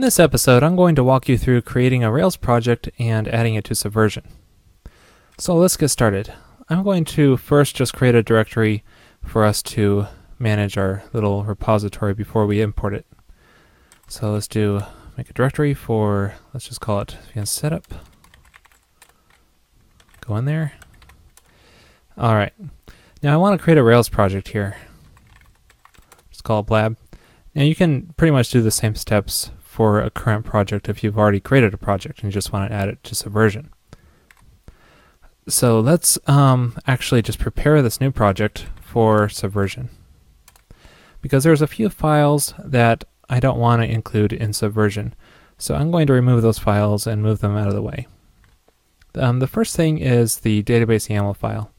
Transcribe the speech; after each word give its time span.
In 0.00 0.04
this 0.04 0.18
episode, 0.18 0.62
I'm 0.62 0.76
going 0.76 0.94
to 0.94 1.04
walk 1.04 1.28
you 1.28 1.36
through 1.36 1.60
creating 1.60 2.02
a 2.02 2.10
Rails 2.10 2.38
project 2.38 2.88
and 2.98 3.28
adding 3.28 3.54
it 3.54 3.64
to 3.64 3.74
Subversion. 3.74 4.24
So 5.36 5.54
let's 5.54 5.76
get 5.76 5.88
started. 5.88 6.32
I'm 6.70 6.82
going 6.82 7.04
to 7.04 7.36
first 7.36 7.76
just 7.76 7.92
create 7.92 8.14
a 8.14 8.22
directory 8.22 8.82
for 9.22 9.44
us 9.44 9.60
to 9.64 10.06
manage 10.38 10.78
our 10.78 11.02
little 11.12 11.44
repository 11.44 12.14
before 12.14 12.46
we 12.46 12.62
import 12.62 12.94
it. 12.94 13.04
So 14.08 14.32
let's 14.32 14.48
do 14.48 14.80
make 15.18 15.28
a 15.28 15.34
directory 15.34 15.74
for, 15.74 16.32
let's 16.54 16.66
just 16.66 16.80
call 16.80 17.00
it 17.00 17.18
setup. 17.44 17.86
Go 20.22 20.34
in 20.36 20.46
there. 20.46 20.72
All 22.16 22.36
right. 22.36 22.54
Now 23.22 23.34
I 23.34 23.36
want 23.36 23.60
to 23.60 23.62
create 23.62 23.76
a 23.76 23.82
Rails 23.82 24.08
project 24.08 24.48
here. 24.48 24.78
Just 26.30 26.42
call 26.42 26.60
it 26.60 26.66
Blab. 26.66 26.96
Now 27.54 27.64
you 27.64 27.74
can 27.74 28.14
pretty 28.16 28.30
much 28.30 28.48
do 28.48 28.62
the 28.62 28.70
same 28.70 28.94
steps 28.94 29.50
for 29.80 29.98
a 29.98 30.10
current 30.10 30.44
project 30.44 30.90
if 30.90 31.02
you've 31.02 31.16
already 31.16 31.40
created 31.40 31.72
a 31.72 31.78
project 31.78 32.18
and 32.18 32.24
you 32.24 32.30
just 32.34 32.52
want 32.52 32.68
to 32.68 32.76
add 32.76 32.90
it 32.90 33.02
to 33.02 33.14
Subversion. 33.14 33.70
So 35.48 35.80
let's 35.80 36.18
um, 36.26 36.76
actually 36.86 37.22
just 37.22 37.38
prepare 37.38 37.80
this 37.80 37.98
new 37.98 38.10
project 38.10 38.66
for 38.82 39.30
Subversion. 39.30 39.88
Because 41.22 41.44
there's 41.44 41.62
a 41.62 41.66
few 41.66 41.88
files 41.88 42.52
that 42.62 43.04
I 43.30 43.40
don't 43.40 43.58
want 43.58 43.80
to 43.80 43.90
include 43.90 44.34
in 44.34 44.52
Subversion. 44.52 45.14
So 45.56 45.74
I'm 45.74 45.90
going 45.90 46.06
to 46.08 46.12
remove 46.12 46.42
those 46.42 46.58
files 46.58 47.06
and 47.06 47.22
move 47.22 47.40
them 47.40 47.56
out 47.56 47.68
of 47.68 47.74
the 47.74 47.80
way. 47.80 48.06
Um, 49.14 49.38
the 49.38 49.46
first 49.46 49.74
thing 49.74 49.96
is 49.96 50.40
the 50.40 50.62
database 50.62 51.08
YAML 51.08 51.38
file 51.38 51.72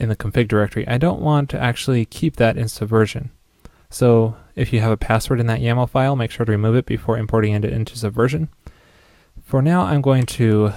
in 0.00 0.08
the 0.08 0.16
config 0.16 0.48
directory. 0.48 0.84
I 0.88 0.98
don't 0.98 1.20
want 1.20 1.50
to 1.50 1.60
actually 1.60 2.04
keep 2.04 2.34
that 2.34 2.56
in 2.56 2.66
Subversion. 2.66 3.30
So 3.90 4.36
if 4.54 4.72
you 4.72 4.80
have 4.80 4.90
a 4.90 4.96
password 4.96 5.40
in 5.40 5.46
that 5.46 5.60
YAML 5.60 5.88
file, 5.88 6.16
make 6.16 6.30
sure 6.30 6.46
to 6.46 6.52
remove 6.52 6.76
it 6.76 6.86
before 6.86 7.18
importing 7.18 7.54
it 7.54 7.64
into 7.64 7.96
Subversion. 7.96 8.48
For 9.44 9.62
now, 9.62 9.82
I'm 9.82 10.00
going 10.00 10.26
to 10.26 10.72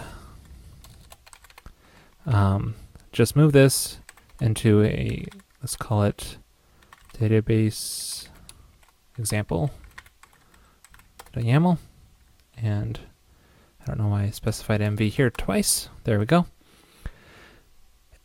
um, 2.25 2.75
just 3.11 3.35
move 3.35 3.51
this 3.51 3.99
into 4.39 4.83
a, 4.83 5.25
let's 5.61 5.75
call 5.75 6.03
it 6.03 6.37
database 7.17 8.27
example 9.17 9.71
YAML. 11.41 11.77
And 12.57 12.99
I 13.81 13.85
don't 13.85 13.97
know 13.97 14.07
why 14.07 14.23
I 14.23 14.29
specified 14.29 14.81
MV 14.81 15.09
here 15.09 15.29
twice. 15.29 15.89
There 16.03 16.19
we 16.19 16.25
go. 16.25 16.45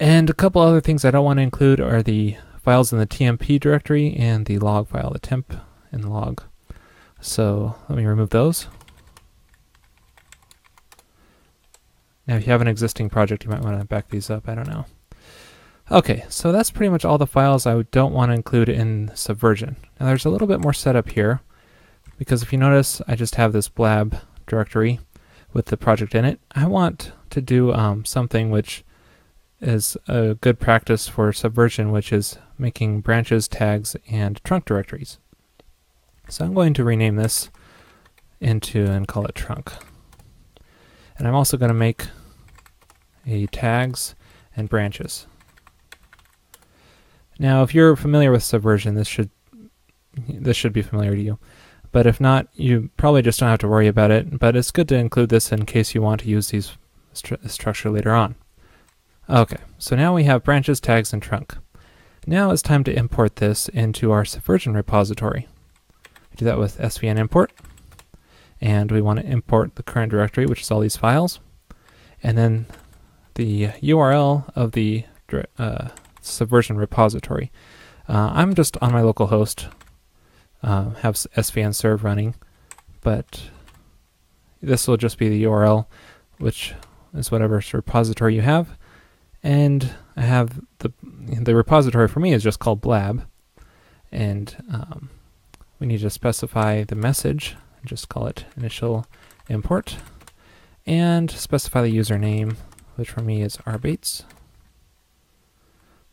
And 0.01 0.29
a 0.29 0.35
couple 0.35 0.61
other 0.61 0.81
things 0.81 1.05
I 1.05 1.11
don't 1.11 1.25
want 1.25 1.39
to 1.39 1.43
include 1.43 1.81
are 1.81 2.03
the 2.03 2.37
files 2.65 2.93
in 2.93 2.99
the 2.99 3.07
TMP 3.07 3.61
directory 3.61 4.17
and 4.17 4.47
the 4.47 4.59
log 4.59 4.89
file, 4.89 5.11
the 5.11 5.19
temp 5.19 5.55
and 5.93 6.11
log. 6.11 6.43
So 7.21 7.77
let 7.89 7.97
me 7.97 8.07
remove 8.07 8.31
those. 8.31 8.67
Now 12.27 12.37
if 12.37 12.47
you 12.47 12.53
have 12.53 12.63
an 12.63 12.69
existing 12.69 13.11
project, 13.11 13.45
you 13.45 13.51
might 13.51 13.61
want 13.61 13.79
to 13.79 13.85
back 13.85 14.09
these 14.09 14.31
up, 14.31 14.49
I 14.49 14.55
don't 14.55 14.69
know. 14.69 14.87
Okay, 15.91 16.25
so 16.31 16.51
that's 16.51 16.71
pretty 16.71 16.89
much 16.89 17.05
all 17.05 17.19
the 17.19 17.27
files 17.27 17.67
I 17.67 17.83
don't 17.83 18.15
want 18.15 18.31
to 18.31 18.35
include 18.35 18.71
in 18.71 19.11
Subversion. 19.15 19.77
Now 20.01 20.07
there's 20.07 20.25
a 20.25 20.31
little 20.31 20.49
bit 20.49 20.61
more 20.61 20.73
setup 20.73 21.11
here, 21.11 21.43
because 22.17 22.43
if 22.43 22.51
you 22.51 22.59
notice, 22.59 23.03
I 23.07 23.15
just 23.15 23.35
have 23.35 23.53
this 23.53 23.69
blab 23.69 24.19
directory 24.47 25.01
with 25.53 25.67
the 25.67 25.77
project 25.77 26.15
in 26.15 26.25
it. 26.25 26.41
I 26.53 26.67
want 26.67 27.13
to 27.29 27.43
do 27.43 27.75
um, 27.75 28.07
something 28.07 28.51
which 28.51 28.83
is 29.65 29.97
a 30.07 30.35
good 30.35 30.61
practice 30.61 31.09
for 31.09 31.33
Subversion, 31.33 31.91
which 31.91 32.13
is 32.13 32.39
making 32.59 33.01
branches, 33.01 33.49
tags, 33.49 33.97
and 34.09 34.43
trunk 34.45 34.65
directories. 34.65 35.19
So 36.29 36.45
I'm 36.45 36.55
going 36.55 36.75
to 36.75 36.85
rename 36.85 37.17
this 37.17 37.51
into 38.41 38.85
and 38.85 39.09
call 39.09 39.27
it 39.27 39.35
trunk. 39.35 39.73
And 41.17 41.27
I'm 41.27 41.35
also 41.35 41.57
going 41.57 41.71
to 41.71 41.75
make 41.75 42.07
a 43.27 43.47
tags 43.47 44.15
and 44.57 44.69
branches. 44.69 45.27
Now, 47.39 47.63
if 47.63 47.75
you're 47.75 47.97
familiar 47.97 48.31
with 48.31 48.43
Subversion, 48.43 48.95
this 48.95 49.09
should 49.09 49.31
this 50.29 50.57
should 50.57 50.73
be 50.73 50.83
familiar 50.83 51.15
to 51.15 51.21
you. 51.21 51.39
But 51.91 52.07
if 52.07 52.21
not, 52.21 52.49
you 52.55 52.91
probably 52.97 53.23
just 53.23 53.41
don't 53.41 53.49
have 53.49 53.59
to 53.61 53.69
worry 53.69 53.89
about 53.89 54.11
it. 54.11 54.39
But 54.39 54.57
it's 54.57 54.71
good 54.71 54.89
to 54.89 54.97
include 54.97 55.31
this 55.31 55.51
in 55.51 55.67
case 55.67 55.95
you 55.95 56.03
want 56.03 56.21
to 56.21 56.29
use 56.29 56.49
these 56.49 56.77
stru 57.15 57.49
structure 57.51 57.91
later 57.91 58.13
on. 58.13 58.37
Okay, 59.29 59.57
so 59.79 59.97
now 59.97 60.15
we 60.15 60.25
have 60.25 60.45
branches, 60.45 60.81
tags, 60.81 61.15
and 61.15 61.23
trunk. 61.23 61.57
Now 62.27 62.51
it's 62.51 62.61
time 62.61 62.85
to 62.85 62.95
import 62.95 63.37
this 63.37 63.71
into 63.71 64.13
our 64.13 64.23
Subversion 64.23 64.75
repository. 64.75 65.49
We 66.31 66.37
do 66.37 66.45
that 66.45 66.59
with 66.59 66.77
svn 66.77 67.17
import, 67.17 67.51
and 68.61 68.93
we 68.93 69.01
want 69.01 69.21
to 69.21 69.27
import 69.27 69.77
the 69.77 69.83
current 69.83 70.11
directory, 70.11 70.45
which 70.45 70.61
is 70.61 70.71
all 70.71 70.81
these 70.81 70.99
files, 70.99 71.41
and 72.23 72.37
then 72.37 72.67
the 73.37 73.69
URL 73.83 74.51
of 74.55 74.73
the 74.73 75.05
uh, 75.59 75.89
Subversion 76.21 76.77
repository. 76.77 77.51
Uh, 78.07 78.31
I'm 78.35 78.55
just 78.55 78.77
on 78.83 78.93
my 78.93 79.01
local 79.01 79.29
host, 79.29 79.69
uh, 80.63 80.91
have 80.97 81.15
svn 81.15 81.75
serve 81.75 82.05
running, 82.05 82.35
but 83.01 83.49
this 84.61 84.87
will 84.87 84.99
just 84.99 85.17
be 85.17 85.31
the 85.31 85.45
URL, 85.45 85.87
which 86.37 86.75
is 87.15 87.31
whatever 87.31 87.63
repository 87.73 88.35
you 88.35 88.43
have. 88.43 88.77
And 89.45 89.93
I 90.17 90.23
have 90.23 90.59
the 90.79 90.91
the 91.03 91.55
repository 91.55 92.09
for 92.09 92.19
me 92.19 92.33
is 92.33 92.43
just 92.43 92.59
called 92.59 92.81
blab, 92.81 93.27
and 94.11 94.57
um, 94.73 95.11
we 95.79 95.87
need 95.87 96.01
to 96.01 96.09
specify 96.09 96.83
the 96.83 96.95
message. 96.95 97.55
Just 97.85 98.09
call 98.09 98.27
it 98.27 98.47
initial 98.57 99.07
import, 99.51 99.99
and 100.87 101.31
specify 101.31 101.83
the 101.83 101.95
username, 101.95 102.57
which 102.97 103.11
for 103.11 103.21
me 103.21 103.43
is 103.43 103.59
rbates. 103.59 104.25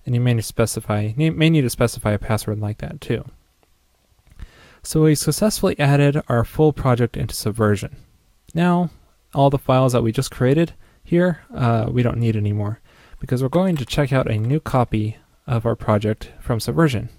And 0.05 0.13
you 0.13 0.19
may 0.19 0.33
need 0.33 0.41
to 0.41 0.47
specify 0.47 1.13
may 1.15 1.49
need 1.49 1.61
to 1.61 1.69
specify 1.69 2.11
a 2.11 2.19
password 2.19 2.59
like 2.59 2.79
that 2.79 2.99
too. 2.99 3.23
So 4.83 5.03
we 5.03 5.15
successfully 5.15 5.79
added 5.79 6.21
our 6.27 6.43
full 6.43 6.73
project 6.73 7.15
into 7.15 7.35
Subversion. 7.35 7.95
Now, 8.53 8.89
all 9.33 9.49
the 9.49 9.57
files 9.57 9.93
that 9.93 10.01
we 10.03 10.11
just 10.11 10.31
created 10.31 10.73
here, 11.01 11.43
uh, 11.55 11.87
we 11.89 12.03
don't 12.03 12.17
need 12.17 12.35
anymore 12.35 12.81
because 13.21 13.41
we're 13.43 13.49
going 13.49 13.77
to 13.77 13.85
check 13.85 14.11
out 14.11 14.29
a 14.29 14.37
new 14.37 14.59
copy 14.59 15.15
of 15.45 15.65
our 15.65 15.75
project 15.75 16.31
from 16.41 16.59
Subversion. 16.59 17.09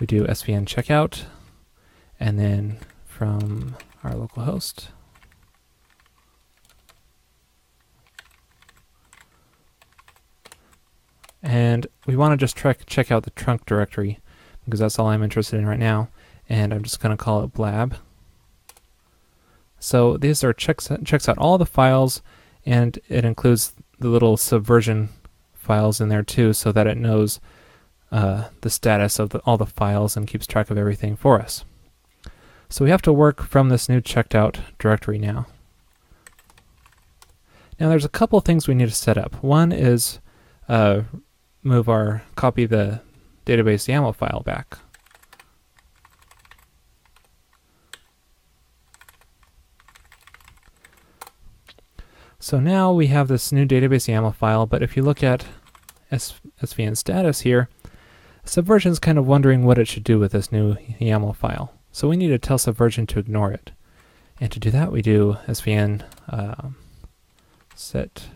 We 0.00 0.06
do 0.06 0.24
svn 0.24 0.66
checkout, 0.66 1.22
and 2.20 2.38
then 2.38 2.80
from 3.06 3.76
our 4.04 4.14
local 4.14 4.42
host, 4.42 4.88
and 11.42 11.86
we 12.04 12.16
want 12.16 12.32
to 12.32 12.36
just 12.36 12.56
check 12.56 12.84
check 12.84 13.10
out 13.10 13.22
the 13.22 13.30
trunk 13.30 13.64
directory 13.64 14.18
because 14.64 14.80
that's 14.80 14.98
all 14.98 15.06
I'm 15.06 15.22
interested 15.22 15.58
in 15.58 15.66
right 15.66 15.78
now, 15.78 16.10
and 16.48 16.74
I'm 16.74 16.82
just 16.82 17.00
going 17.00 17.16
to 17.16 17.24
call 17.24 17.44
it 17.44 17.54
blab. 17.54 17.96
So 19.78 20.16
these 20.16 20.42
are 20.42 20.52
checks 20.52 20.90
checks 21.04 21.28
out 21.28 21.38
all 21.38 21.56
the 21.56 21.64
files, 21.64 22.20
and 22.66 22.98
it 23.08 23.24
includes 23.24 23.72
the 23.98 24.08
little 24.08 24.36
subversion 24.36 25.08
files 25.54 26.00
in 26.00 26.08
there 26.08 26.22
too 26.22 26.52
so 26.52 26.72
that 26.72 26.86
it 26.86 26.96
knows 26.96 27.40
uh, 28.12 28.48
the 28.60 28.70
status 28.70 29.18
of 29.18 29.30
the, 29.30 29.38
all 29.40 29.56
the 29.56 29.66
files 29.66 30.16
and 30.16 30.28
keeps 30.28 30.46
track 30.46 30.70
of 30.70 30.78
everything 30.78 31.16
for 31.16 31.40
us. 31.40 31.64
So 32.68 32.84
we 32.84 32.90
have 32.90 33.02
to 33.02 33.12
work 33.12 33.42
from 33.42 33.68
this 33.68 33.88
new 33.88 34.00
checked 34.00 34.34
out 34.34 34.60
directory 34.78 35.18
now. 35.18 35.46
Now 37.78 37.88
there's 37.88 38.04
a 38.04 38.10
couple 38.10 38.40
things 38.40 38.66
we 38.66 38.74
need 38.74 38.88
to 38.88 38.94
set 38.94 39.18
up. 39.18 39.42
One 39.42 39.72
is 39.72 40.20
uh, 40.68 41.02
move 41.62 41.88
our 41.88 42.22
copy 42.34 42.64
the 42.66 43.00
database 43.44 43.88
YAML 43.88 44.14
file 44.14 44.42
back. 44.44 44.78
So 52.46 52.60
now 52.60 52.92
we 52.92 53.08
have 53.08 53.26
this 53.26 53.50
new 53.50 53.66
database 53.66 54.06
YAML 54.06 54.32
file, 54.32 54.66
but 54.66 54.80
if 54.80 54.96
you 54.96 55.02
look 55.02 55.20
at 55.20 55.46
SVN 56.12 56.96
status 56.96 57.40
here, 57.40 57.68
Subversion 58.44 58.92
is 58.92 59.00
kind 59.00 59.18
of 59.18 59.26
wondering 59.26 59.64
what 59.64 59.78
it 59.78 59.88
should 59.88 60.04
do 60.04 60.20
with 60.20 60.30
this 60.30 60.52
new 60.52 60.76
YAML 61.00 61.34
file. 61.34 61.72
So 61.90 62.08
we 62.08 62.16
need 62.16 62.28
to 62.28 62.38
tell 62.38 62.56
Subversion 62.56 63.08
to 63.08 63.18
ignore 63.18 63.50
it. 63.50 63.72
And 64.38 64.52
to 64.52 64.60
do 64.60 64.70
that, 64.70 64.92
we 64.92 65.02
do 65.02 65.38
svn 65.48 66.04
uh, 66.28 66.68
set 67.74 68.28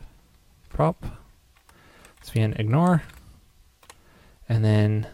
prop, 0.71 1.07
svn 2.25 2.59
ignore, 2.59 3.05
and 4.49 4.65
then 4.65 5.07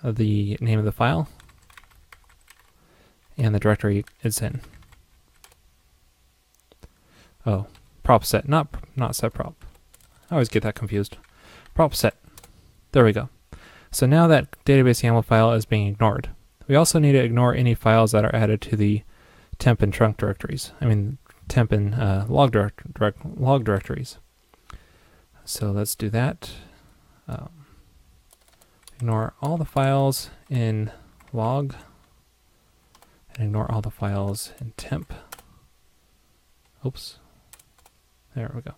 uh, 0.00 0.12
the 0.12 0.56
name 0.60 0.78
of 0.78 0.84
the 0.84 0.92
file, 0.92 1.28
and 3.36 3.52
the 3.52 3.58
directory 3.58 4.04
it's 4.22 4.40
in. 4.40 4.60
Oh, 7.46 7.66
prop 8.02 8.24
set, 8.24 8.48
not 8.48 8.68
not 8.96 9.14
set 9.14 9.32
prop. 9.32 9.54
I 10.30 10.34
always 10.34 10.48
get 10.48 10.64
that 10.64 10.74
confused. 10.74 11.16
Prop 11.74 11.94
set. 11.94 12.16
There 12.92 13.04
we 13.04 13.12
go. 13.12 13.28
So 13.90 14.06
now 14.06 14.26
that 14.26 14.50
database 14.64 15.02
YAML 15.02 15.24
file 15.24 15.52
is 15.52 15.64
being 15.64 15.86
ignored. 15.86 16.30
We 16.66 16.74
also 16.74 16.98
need 16.98 17.12
to 17.12 17.22
ignore 17.22 17.54
any 17.54 17.74
files 17.74 18.12
that 18.12 18.24
are 18.24 18.34
added 18.34 18.60
to 18.62 18.76
the 18.76 19.02
temp 19.58 19.80
and 19.82 19.92
trunk 19.92 20.16
directories. 20.16 20.72
I 20.80 20.86
mean, 20.86 21.18
temp 21.48 21.70
and 21.70 21.94
uh, 21.94 22.24
log, 22.28 22.52
direct, 22.52 22.92
direct, 22.92 23.24
log 23.24 23.64
directories. 23.64 24.18
So 25.44 25.70
let's 25.70 25.94
do 25.94 26.10
that. 26.10 26.50
Um, 27.28 27.50
ignore 28.96 29.34
all 29.40 29.56
the 29.56 29.64
files 29.64 30.30
in 30.50 30.90
log 31.32 31.74
and 33.34 33.44
ignore 33.44 33.70
all 33.70 33.80
the 33.80 33.90
files 33.90 34.52
in 34.60 34.72
temp. 34.76 35.14
Oops. 36.84 37.18
There 38.36 38.52
we 38.54 38.60
go. 38.60 38.74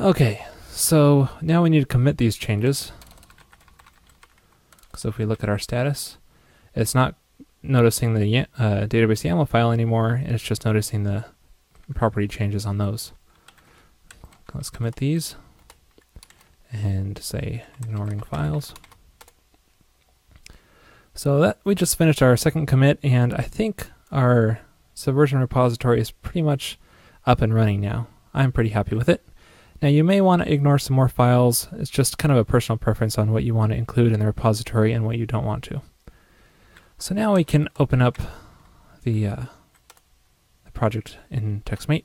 Okay, 0.00 0.44
so 0.68 1.28
now 1.40 1.62
we 1.62 1.70
need 1.70 1.80
to 1.80 1.86
commit 1.86 2.18
these 2.18 2.36
changes. 2.36 2.90
So 4.96 5.08
if 5.08 5.16
we 5.16 5.24
look 5.24 5.44
at 5.44 5.48
our 5.48 5.60
status, 5.60 6.18
it's 6.74 6.92
not 6.92 7.14
noticing 7.62 8.14
the 8.14 8.40
uh, 8.58 8.86
database 8.88 9.22
YAML 9.22 9.48
file 9.48 9.70
anymore, 9.70 10.14
and 10.14 10.34
it's 10.34 10.42
just 10.42 10.64
noticing 10.64 11.04
the 11.04 11.24
property 11.94 12.26
changes 12.26 12.66
on 12.66 12.78
those. 12.78 13.12
Let's 14.52 14.70
commit 14.70 14.96
these 14.96 15.36
and 16.72 17.16
say 17.22 17.62
ignoring 17.80 18.20
files. 18.20 18.74
So 21.14 21.38
that 21.38 21.60
we 21.62 21.76
just 21.76 21.96
finished 21.96 22.22
our 22.22 22.36
second 22.36 22.66
commit, 22.66 22.98
and 23.04 23.32
I 23.34 23.42
think 23.42 23.88
our 24.10 24.58
Subversion 24.94 25.38
repository 25.38 26.00
is 26.00 26.10
pretty 26.10 26.42
much 26.42 26.76
up 27.24 27.40
and 27.40 27.54
running 27.54 27.80
now. 27.80 28.08
I'm 28.34 28.52
pretty 28.52 28.70
happy 28.70 28.96
with 28.96 29.08
it. 29.08 29.26
Now 29.80 29.88
you 29.88 30.04
may 30.04 30.20
want 30.20 30.42
to 30.42 30.52
ignore 30.52 30.78
some 30.78 30.94
more 30.94 31.08
files. 31.08 31.68
It's 31.72 31.90
just 31.90 32.16
kind 32.16 32.30
of 32.30 32.38
a 32.38 32.44
personal 32.44 32.78
preference 32.78 33.18
on 33.18 33.32
what 33.32 33.42
you 33.42 33.54
want 33.54 33.72
to 33.72 33.78
include 33.78 34.12
in 34.12 34.20
the 34.20 34.26
repository 34.26 34.92
and 34.92 35.04
what 35.04 35.18
you 35.18 35.26
don't 35.26 35.44
want 35.44 35.64
to. 35.64 35.82
So 36.98 37.14
now 37.16 37.34
we 37.34 37.42
can 37.42 37.68
open 37.80 38.00
up 38.00 38.16
the, 39.02 39.26
uh, 39.26 39.42
the 40.64 40.70
project 40.72 41.18
in 41.30 41.62
TextMate. 41.66 42.04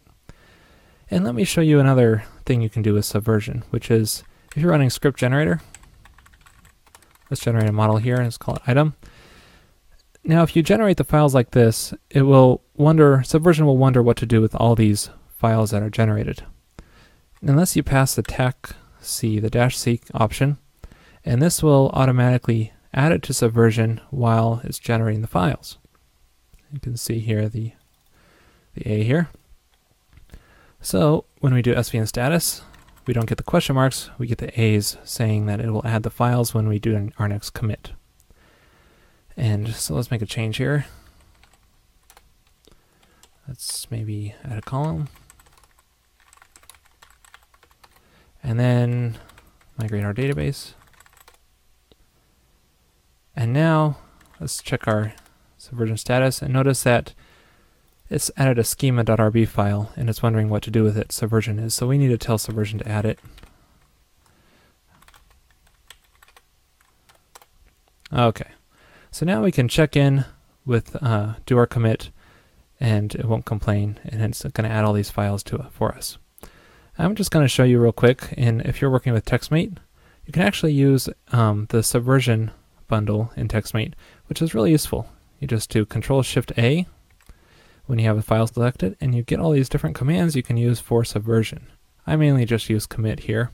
And 1.12 1.24
let 1.24 1.36
me 1.36 1.44
show 1.44 1.62
you 1.62 1.80
another 1.80 2.26
thing 2.46 2.62
you 2.62 2.70
can 2.70 2.82
do 2.82 2.96
with 2.96 3.06
Subversion, 3.06 3.64
which 3.70 3.92
is 3.92 4.24
if 4.56 4.62
you're 4.62 4.72
running 4.72 4.90
script 4.90 5.20
generator, 5.20 5.62
let's 7.30 7.42
generate 7.42 7.70
a 7.70 7.74
model 7.74 7.98
here 7.98 8.16
and 8.16 8.24
let's 8.24 8.38
call 8.38 8.56
it 8.56 8.64
item. 8.66 8.96
Now 10.24 10.42
if 10.42 10.56
you 10.56 10.64
generate 10.64 10.98
the 10.98 11.04
files 11.04 11.36
like 11.36 11.52
this, 11.52 11.94
it 12.10 12.24
will 12.24 12.64
wonder, 12.76 13.22
Subversion 13.24 13.68
will 13.68 13.78
wonder 13.78 14.02
what 14.02 14.18
to 14.18 14.26
do 14.26 14.42
with 14.42 14.56
all 14.56 14.74
these 14.74 15.12
files 15.38 15.72
that 15.72 15.84
are 15.84 15.90
generated. 15.90 16.44
Unless 17.42 17.76
you 17.76 17.84
pass 17.84 18.16
the 18.16 18.24
tech 18.24 18.72
C, 19.00 19.40
the 19.40 19.50
dash 19.50 19.78
C 19.78 20.02
option, 20.14 20.58
and 21.24 21.42
this 21.42 21.62
will 21.62 21.90
automatically 21.94 22.74
add 22.94 23.12
it 23.12 23.22
to 23.24 23.34
Subversion 23.34 24.02
while 24.10 24.62
it's 24.64 24.80
generating 24.80 25.22
the 25.22 25.28
files. 25.28 25.78
You 26.72 26.80
can 26.80 26.98
see 26.98 27.20
here 27.20 27.48
the, 27.48 27.74
the 28.74 28.90
A 28.92 29.04
here. 29.04 29.30
So 30.82 31.26
when 31.40 31.54
we 31.54 31.62
do 31.62 31.76
svn 31.76 32.08
status, 32.08 32.62
we 33.06 33.14
don't 33.14 33.28
get 33.28 33.38
the 33.38 33.44
question 33.44 33.76
marks, 33.76 34.10
we 34.18 34.28
get 34.28 34.40
the 34.40 34.60
A's 34.60 34.98
saying 35.04 35.46
that 35.46 35.60
it 35.60 35.72
will 35.72 35.86
add 35.86 36.04
the 36.04 36.10
files 36.10 36.54
when 36.54 36.68
we 36.68 36.80
do 36.80 37.12
our 37.18 37.28
next 37.28 37.52
commit. 37.52 37.92
And 39.36 39.74
so 39.76 39.94
let's 39.94 40.12
make 40.12 40.22
a 40.22 40.26
change 40.26 40.58
here. 40.58 40.86
Let's 43.48 43.90
maybe 43.90 44.36
add 44.44 44.58
a 44.58 44.62
column. 44.62 45.08
And 48.48 48.58
then 48.58 49.18
migrate 49.78 50.06
our 50.06 50.14
database. 50.14 50.74
And 53.36 53.52
now 53.52 53.98
let's 54.40 54.64
check 54.64 54.88
our 54.88 55.14
subversion 55.58 55.98
status 55.98 56.42
and 56.42 56.54
notice 56.54 56.84
that 56.84 57.14
it's 58.10 58.32
added 58.38 58.58
a 58.58 58.64
schema.rb 58.64 59.50
file 59.50 59.92
and 59.98 60.10
it's 60.10 60.24
wondering 60.24 60.48
what 60.48 60.64
to 60.64 60.72
do 60.72 60.82
with 60.82 60.98
it, 60.98 61.12
subversion 61.12 61.60
is. 61.60 61.74
So 61.74 61.88
we 61.88 61.98
need 61.98 62.08
to 62.08 62.18
tell 62.18 62.38
subversion 62.38 62.80
to 62.80 62.88
add 62.88 63.06
it. 63.06 63.20
Okay, 68.14 68.52
so 69.12 69.26
now 69.26 69.44
we 69.44 69.52
can 69.52 69.68
check 69.68 69.98
in 69.98 70.24
with, 70.66 70.96
uh, 71.04 71.34
do 71.46 71.58
our 71.58 71.68
commit 71.68 72.12
and 72.80 73.14
it 73.14 73.26
won't 73.26 73.44
complain 73.44 74.00
and 74.06 74.22
it's 74.22 74.44
going 74.44 74.70
to 74.70 74.74
add 74.74 74.86
all 74.86 74.94
these 74.94 75.10
files 75.10 75.44
to 75.44 75.68
for 75.74 75.94
us. 75.94 76.18
I'm 77.00 77.14
just 77.14 77.30
going 77.30 77.44
to 77.44 77.50
show 77.50 77.64
you 77.64 77.80
real 77.80 77.92
quick, 77.92 78.34
and 78.38 78.62
if 78.62 78.82
you're 78.82 78.90
working 78.90 79.14
with 79.14 79.24
TextMate, 79.24 79.78
you 80.26 80.34
can 80.34 80.42
actually 80.42 80.74
use 80.74 81.08
um, 81.32 81.68
the 81.70 81.84
Subversion 81.84 82.50
bundle 82.88 83.32
in 83.38 83.48
TextMate, 83.48 83.94
which 84.26 84.42
is 84.42 84.56
really 84.56 84.72
useful. 84.72 85.08
You 85.40 85.48
just 85.48 85.70
do 85.70 85.86
Control 85.86 86.24
Shift 86.24 86.54
A 86.58 86.88
when 87.86 88.00
you 88.00 88.08
have 88.08 88.18
a 88.18 88.24
file 88.24 88.48
selected, 88.48 88.98
and 89.00 89.14
you 89.14 89.22
get 89.22 89.40
all 89.40 89.52
these 89.52 89.70
different 89.70 89.96
commands 89.96 90.36
you 90.36 90.42
can 90.42 90.58
use 90.58 90.80
for 90.80 91.04
Subversion. 91.04 91.68
I 92.08 92.16
mainly 92.16 92.46
just 92.46 92.68
use 92.68 92.88
commit 92.88 93.22
here, 93.22 93.52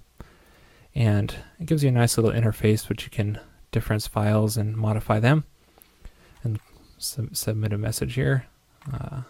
and 0.96 1.36
it 1.60 1.66
gives 1.66 1.84
you 1.84 1.90
a 1.90 1.92
nice 1.92 2.18
little 2.18 2.32
interface 2.32 2.88
which 2.88 3.04
you 3.04 3.10
can 3.10 3.42
difference 3.74 4.08
files 4.08 4.56
and 4.56 4.78
modify 4.78 5.20
them, 5.20 5.44
and 6.44 6.62
sub 6.98 7.36
submit 7.36 7.74
a 7.74 7.78
message 7.78 8.14
here. 8.14 8.46
Uh, 8.92 9.24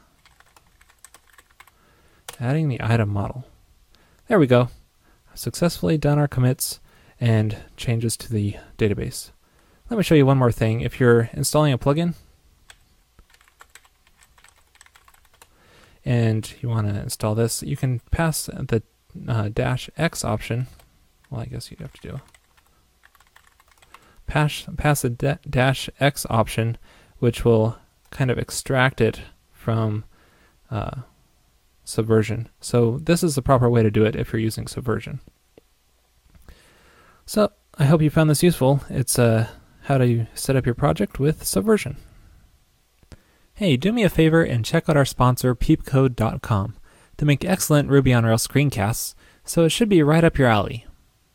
adding 2.40 2.70
the 2.70 2.80
item 2.80 3.10
model. 3.10 3.46
There 4.28 4.40
we 4.40 4.48
go. 4.48 4.70
Successfully 5.34 5.98
done 5.98 6.18
our 6.20 6.28
commits 6.28 6.80
and 7.20 7.58
changes 7.78 8.16
to 8.18 8.32
the 8.32 8.56
database. 8.78 9.32
Let 9.90 9.98
me 9.98 10.04
show 10.04 10.16
you 10.16 10.26
one 10.26 10.38
more 10.38 10.52
thing. 10.52 10.82
If 10.82 11.00
you're 11.00 11.30
installing 11.34 11.74
a 11.74 11.78
plugin 11.78 12.16
and 16.06 16.52
you 16.62 16.70
want 16.70 16.88
to 16.88 17.00
install 17.02 17.36
this, 17.36 17.64
you 17.64 17.78
can 17.78 18.00
pass 18.12 18.46
the 18.46 18.82
uh, 19.28 19.50
dash 19.50 19.90
X 19.98 20.24
option. 20.24 20.68
Well, 21.30 21.42
I 21.42 21.46
guess 21.46 21.70
you 21.70 21.78
have 21.80 21.94
to 21.94 22.08
do 22.08 22.20
pass 24.34 24.66
pass 24.78 25.04
the 25.04 25.10
da 25.10 25.36
dash 25.48 25.90
X 26.00 26.26
option, 26.30 26.78
which 27.20 27.46
will 27.46 27.78
kind 28.10 28.32
of 28.32 28.38
extract 28.40 29.00
it 29.00 29.22
from 29.52 30.04
uh, 30.72 31.02
Subversion. 31.84 32.50
So 32.60 33.00
this 33.02 33.24
is 33.24 33.36
the 33.36 33.42
proper 33.42 33.70
way 33.70 33.84
to 33.84 33.92
do 33.92 34.06
it 34.06 34.16
if 34.16 34.32
you're 34.32 34.40
using 34.40 34.68
Subversion. 34.68 35.20
So 37.26 37.52
I 37.78 37.86
hope 37.86 38.02
you 38.02 38.10
found 38.10 38.30
this 38.30 38.44
useful. 38.44 38.82
It's 38.90 39.18
uh, 39.18 39.48
how 39.84 39.98
to 39.98 40.28
set 40.34 40.56
up 40.56 40.66
your 40.66 40.76
project 40.76 41.20
with 41.20 41.44
Subversion. 41.44 41.98
Hey, 43.54 43.78
do 43.78 43.92
me 43.92 44.04
a 44.04 44.10
favor 44.10 44.44
and 44.44 44.66
check 44.66 44.90
out 44.90 44.98
our 44.98 45.06
sponsor, 45.06 45.54
peepcode.com. 45.56 46.76
to 47.18 47.26
make 47.26 47.46
excellent 47.46 47.90
Ruby 47.90 48.14
on 48.14 48.26
Rails 48.26 48.48
screencasts, 48.48 49.14
so 49.44 49.64
it 49.64 49.70
should 49.70 49.90
be 49.90 50.02
right 50.02 50.24
up 50.24 50.38
your 50.38 50.48
alley. 50.48 50.86